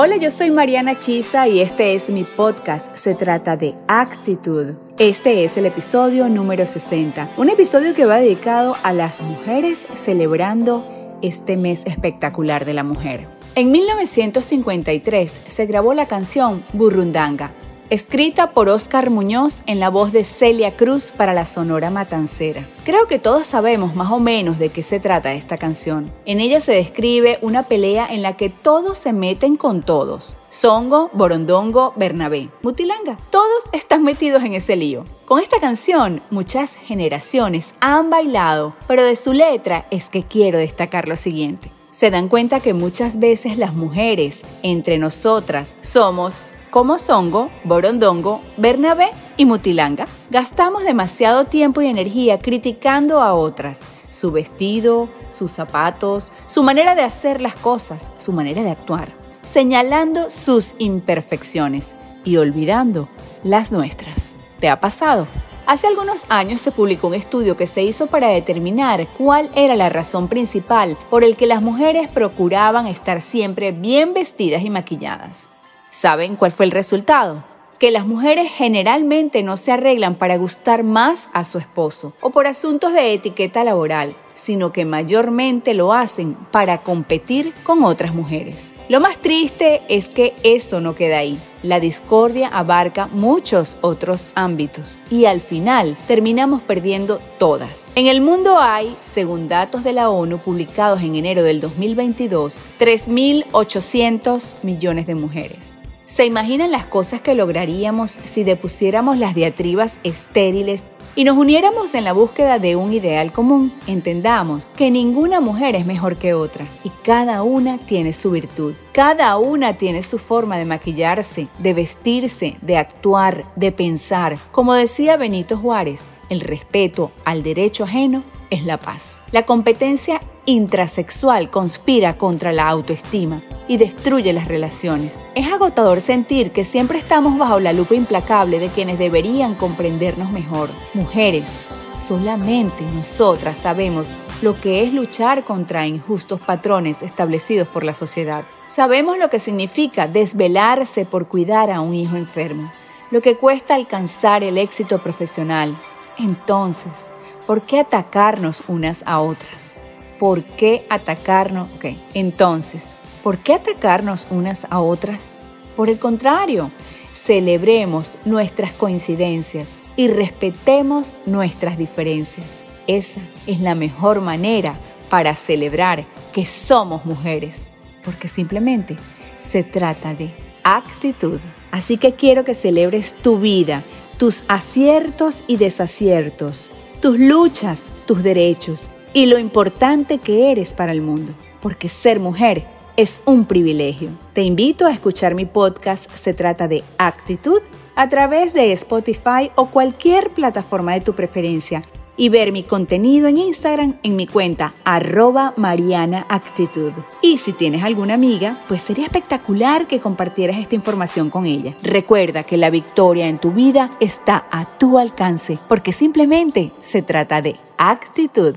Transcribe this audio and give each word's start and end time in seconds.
Hola, 0.00 0.16
yo 0.16 0.30
soy 0.30 0.50
Mariana 0.50 0.98
Chisa 1.00 1.48
y 1.48 1.60
este 1.60 1.94
es 1.94 2.08
mi 2.08 2.22
podcast. 2.22 2.94
Se 2.96 3.16
trata 3.16 3.56
de 3.56 3.74
actitud. 3.88 4.74
Este 4.96 5.42
es 5.42 5.56
el 5.56 5.66
episodio 5.66 6.28
número 6.28 6.66
60, 6.66 7.30
un 7.36 7.48
episodio 7.48 7.94
que 7.94 8.06
va 8.06 8.18
dedicado 8.18 8.76
a 8.84 8.92
las 8.92 9.22
mujeres 9.22 9.78
celebrando 9.96 10.84
este 11.20 11.56
mes 11.56 11.82
espectacular 11.84 12.64
de 12.64 12.74
la 12.74 12.84
mujer. 12.84 13.26
En 13.56 13.72
1953 13.72 15.40
se 15.46 15.66
grabó 15.66 15.94
la 15.94 16.06
canción 16.06 16.62
Burrundanga, 16.74 17.50
escrita 17.90 18.52
por 18.52 18.68
Oscar 18.68 19.08
Muñoz 19.08 19.62
en 19.66 19.80
la 19.80 19.88
voz 19.88 20.12
de 20.12 20.24
Celia 20.24 20.76
Cruz 20.76 21.10
para 21.10 21.32
la 21.32 21.46
Sonora 21.46 21.90
Matancera. 21.90 22.68
Creo 22.84 23.06
que 23.06 23.18
todos 23.18 23.46
sabemos 23.46 23.94
más 23.94 24.10
o 24.12 24.20
menos 24.20 24.58
de 24.58 24.68
qué 24.68 24.82
se 24.82 25.00
trata 25.00 25.32
esta 25.32 25.56
canción. 25.56 26.12
En 26.26 26.40
ella 26.40 26.60
se 26.60 26.72
describe 26.72 27.38
una 27.40 27.62
pelea 27.62 28.06
en 28.10 28.22
la 28.22 28.36
que 28.36 28.50
todos 28.50 28.98
se 28.98 29.12
meten 29.12 29.56
con 29.56 29.82
todos. 29.82 30.36
Songo, 30.50 31.10
Borondongo, 31.14 31.94
Bernabé, 31.96 32.50
Mutilanga. 32.62 33.16
Todos 33.30 33.64
están 33.72 34.04
metidos 34.04 34.42
en 34.42 34.52
ese 34.52 34.76
lío. 34.76 35.04
Con 35.24 35.40
esta 35.40 35.58
canción, 35.58 36.20
muchas 36.30 36.74
generaciones 36.74 37.74
han 37.80 38.10
bailado, 38.10 38.74
pero 38.86 39.02
de 39.02 39.16
su 39.16 39.32
letra 39.32 39.84
es 39.90 40.10
que 40.10 40.24
quiero 40.24 40.58
destacar 40.58 41.08
lo 41.08 41.16
siguiente 41.16 41.70
se 41.90 42.12
dan 42.12 42.28
cuenta 42.28 42.60
que 42.60 42.74
muchas 42.74 43.18
veces 43.18 43.58
las 43.58 43.74
mujeres, 43.74 44.42
entre 44.62 44.98
nosotras, 44.98 45.76
somos 45.82 46.42
como 46.70 46.98
Songo, 46.98 47.50
Borondongo, 47.64 48.40
Bernabé 48.56 49.10
y 49.36 49.44
Mutilanga, 49.44 50.06
gastamos 50.30 50.84
demasiado 50.84 51.44
tiempo 51.44 51.80
y 51.80 51.86
energía 51.86 52.38
criticando 52.38 53.20
a 53.20 53.34
otras, 53.34 53.86
su 54.10 54.32
vestido, 54.32 55.08
sus 55.30 55.50
zapatos, 55.50 56.32
su 56.46 56.62
manera 56.62 56.94
de 56.94 57.02
hacer 57.02 57.40
las 57.40 57.54
cosas, 57.54 58.10
su 58.18 58.32
manera 58.32 58.62
de 58.62 58.70
actuar, 58.70 59.12
señalando 59.42 60.30
sus 60.30 60.74
imperfecciones 60.78 61.94
y 62.24 62.36
olvidando 62.36 63.08
las 63.44 63.72
nuestras. 63.72 64.34
¿Te 64.58 64.68
ha 64.68 64.80
pasado? 64.80 65.28
Hace 65.66 65.86
algunos 65.86 66.24
años 66.30 66.62
se 66.62 66.72
publicó 66.72 67.08
un 67.08 67.14
estudio 67.14 67.56
que 67.56 67.66
se 67.66 67.82
hizo 67.82 68.06
para 68.06 68.28
determinar 68.28 69.06
cuál 69.18 69.50
era 69.54 69.76
la 69.76 69.90
razón 69.90 70.28
principal 70.28 70.96
por 71.10 71.24
el 71.24 71.36
que 71.36 71.46
las 71.46 71.60
mujeres 71.60 72.08
procuraban 72.08 72.86
estar 72.86 73.20
siempre 73.20 73.72
bien 73.72 74.14
vestidas 74.14 74.62
y 74.62 74.70
maquilladas. 74.70 75.57
¿Saben 75.90 76.36
cuál 76.36 76.52
fue 76.52 76.66
el 76.66 76.70
resultado? 76.70 77.42
Que 77.78 77.90
las 77.90 78.06
mujeres 78.06 78.50
generalmente 78.52 79.42
no 79.42 79.56
se 79.56 79.72
arreglan 79.72 80.14
para 80.14 80.36
gustar 80.36 80.82
más 80.82 81.30
a 81.32 81.44
su 81.44 81.58
esposo 81.58 82.12
o 82.20 82.30
por 82.30 82.46
asuntos 82.46 82.92
de 82.92 83.14
etiqueta 83.14 83.64
laboral, 83.64 84.14
sino 84.34 84.72
que 84.72 84.84
mayormente 84.84 85.74
lo 85.74 85.92
hacen 85.92 86.34
para 86.50 86.78
competir 86.78 87.54
con 87.62 87.84
otras 87.84 88.14
mujeres. 88.14 88.72
Lo 88.88 89.00
más 89.00 89.18
triste 89.18 89.82
es 89.88 90.08
que 90.08 90.34
eso 90.42 90.80
no 90.80 90.94
queda 90.94 91.18
ahí. 91.18 91.38
La 91.62 91.78
discordia 91.78 92.48
abarca 92.48 93.06
muchos 93.08 93.76
otros 93.80 94.30
ámbitos 94.34 94.98
y 95.10 95.26
al 95.26 95.40
final 95.40 95.96
terminamos 96.06 96.62
perdiendo 96.62 97.20
todas. 97.38 97.90
En 97.94 98.06
el 98.06 98.20
mundo 98.20 98.58
hay, 98.58 98.96
según 99.00 99.48
datos 99.48 99.84
de 99.84 99.92
la 99.92 100.08
ONU 100.10 100.38
publicados 100.38 101.00
en 101.02 101.16
enero 101.16 101.42
del 101.42 101.60
2022, 101.60 102.58
3.800 102.78 104.54
millones 104.62 105.06
de 105.06 105.14
mujeres. 105.14 105.77
¿Se 106.08 106.24
imaginan 106.24 106.72
las 106.72 106.86
cosas 106.86 107.20
que 107.20 107.34
lograríamos 107.34 108.12
si 108.12 108.42
depusiéramos 108.42 109.18
las 109.18 109.34
diatribas 109.34 110.00
estériles 110.04 110.88
y 111.14 111.24
nos 111.24 111.36
uniéramos 111.36 111.94
en 111.94 112.04
la 112.04 112.14
búsqueda 112.14 112.58
de 112.58 112.76
un 112.76 112.94
ideal 112.94 113.30
común? 113.30 113.74
Entendamos 113.86 114.70
que 114.74 114.90
ninguna 114.90 115.40
mujer 115.40 115.76
es 115.76 115.84
mejor 115.84 116.16
que 116.16 116.32
otra 116.32 116.64
y 116.82 116.88
cada 117.04 117.42
una 117.42 117.76
tiene 117.76 118.14
su 118.14 118.30
virtud. 118.30 118.72
Cada 118.92 119.36
una 119.36 119.74
tiene 119.74 120.02
su 120.02 120.18
forma 120.18 120.56
de 120.56 120.64
maquillarse, 120.64 121.46
de 121.58 121.74
vestirse, 121.74 122.56
de 122.62 122.78
actuar, 122.78 123.44
de 123.54 123.70
pensar. 123.70 124.38
Como 124.50 124.72
decía 124.72 125.18
Benito 125.18 125.58
Juárez, 125.58 126.06
el 126.30 126.40
respeto 126.40 127.10
al 127.26 127.42
derecho 127.42 127.84
ajeno 127.84 128.24
es 128.48 128.64
la 128.64 128.78
paz. 128.78 129.20
La 129.30 129.44
competencia 129.44 130.20
intrasexual 130.48 131.50
conspira 131.50 132.16
contra 132.16 132.52
la 132.52 132.68
autoestima 132.70 133.42
y 133.68 133.76
destruye 133.76 134.32
las 134.32 134.48
relaciones. 134.48 135.18
Es 135.34 135.46
agotador 135.46 136.00
sentir 136.00 136.52
que 136.52 136.64
siempre 136.64 136.98
estamos 136.98 137.36
bajo 137.36 137.60
la 137.60 137.74
lupa 137.74 137.94
implacable 137.94 138.58
de 138.58 138.68
quienes 138.68 138.98
deberían 138.98 139.54
comprendernos 139.56 140.32
mejor. 140.32 140.70
Mujeres, 140.94 141.52
solamente 141.96 142.82
nosotras 142.94 143.58
sabemos 143.58 144.14
lo 144.40 144.58
que 144.58 144.84
es 144.84 144.94
luchar 144.94 145.42
contra 145.42 145.86
injustos 145.86 146.40
patrones 146.40 147.02
establecidos 147.02 147.68
por 147.68 147.84
la 147.84 147.92
sociedad. 147.92 148.44
Sabemos 148.68 149.18
lo 149.18 149.28
que 149.28 149.40
significa 149.40 150.08
desvelarse 150.08 151.04
por 151.04 151.28
cuidar 151.28 151.70
a 151.70 151.82
un 151.82 151.94
hijo 151.94 152.16
enfermo, 152.16 152.70
lo 153.10 153.20
que 153.20 153.36
cuesta 153.36 153.74
alcanzar 153.74 154.42
el 154.42 154.56
éxito 154.56 154.98
profesional. 154.98 155.76
Entonces, 156.16 157.10
¿por 157.46 157.60
qué 157.60 157.80
atacarnos 157.80 158.62
unas 158.66 159.02
a 159.06 159.20
otras? 159.20 159.77
¿Por 160.18 160.42
qué 160.42 160.84
atacarnos? 160.90 161.70
Ok, 161.76 161.86
entonces, 162.12 162.96
¿por 163.22 163.38
qué 163.38 163.54
atacarnos 163.54 164.26
unas 164.30 164.66
a 164.68 164.80
otras? 164.80 165.36
Por 165.76 165.88
el 165.88 165.98
contrario, 166.00 166.72
celebremos 167.12 168.18
nuestras 168.24 168.72
coincidencias 168.72 169.76
y 169.94 170.08
respetemos 170.08 171.14
nuestras 171.24 171.78
diferencias. 171.78 172.64
Esa 172.88 173.20
es 173.46 173.60
la 173.60 173.76
mejor 173.76 174.20
manera 174.20 174.74
para 175.08 175.36
celebrar 175.36 176.04
que 176.32 176.44
somos 176.44 177.04
mujeres, 177.04 177.72
porque 178.02 178.26
simplemente 178.26 178.96
se 179.36 179.62
trata 179.62 180.14
de 180.14 180.34
actitud. 180.64 181.38
Así 181.70 181.96
que 181.96 182.14
quiero 182.14 182.44
que 182.44 182.54
celebres 182.54 183.14
tu 183.14 183.38
vida, 183.38 183.84
tus 184.16 184.42
aciertos 184.48 185.44
y 185.46 185.58
desaciertos, 185.58 186.72
tus 187.00 187.20
luchas, 187.20 187.92
tus 188.04 188.24
derechos 188.24 188.90
y 189.12 189.26
lo 189.26 189.38
importante 189.38 190.18
que 190.18 190.50
eres 190.50 190.74
para 190.74 190.92
el 190.92 191.02
mundo, 191.02 191.32
porque 191.60 191.88
ser 191.88 192.20
mujer 192.20 192.64
es 192.96 193.22
un 193.24 193.44
privilegio. 193.44 194.10
Te 194.32 194.42
invito 194.42 194.84
a 194.84 194.90
escuchar 194.90 195.34
mi 195.34 195.46
podcast 195.46 196.10
Se 196.14 196.34
trata 196.34 196.66
de 196.66 196.82
actitud 196.98 197.62
a 197.94 198.08
través 198.08 198.54
de 198.54 198.72
Spotify 198.72 199.50
o 199.54 199.66
cualquier 199.66 200.30
plataforma 200.30 200.94
de 200.94 201.00
tu 201.00 201.14
preferencia 201.14 201.82
y 202.16 202.28
ver 202.28 202.52
mi 202.52 202.64
contenido 202.64 203.28
en 203.28 203.38
Instagram 203.38 203.98
en 204.02 204.16
mi 204.16 204.26
cuenta 204.26 204.74
arroba 204.84 205.54
Mariana 205.56 206.26
Actitud. 206.28 206.92
Y 207.22 207.38
si 207.38 207.52
tienes 207.52 207.84
alguna 207.84 208.14
amiga, 208.14 208.58
pues 208.68 208.82
sería 208.82 209.06
espectacular 209.06 209.86
que 209.86 210.00
compartieras 210.00 210.58
esta 210.58 210.74
información 210.74 211.30
con 211.30 211.46
ella. 211.46 211.74
Recuerda 211.82 212.42
que 212.42 212.56
la 212.56 212.70
victoria 212.70 213.28
en 213.28 213.38
tu 213.38 213.52
vida 213.52 213.90
está 214.00 214.46
a 214.50 214.64
tu 214.64 214.98
alcance 214.98 215.56
porque 215.68 215.92
simplemente 215.92 216.72
se 216.80 217.02
trata 217.02 217.40
de 217.40 217.56
actitud. 217.78 218.56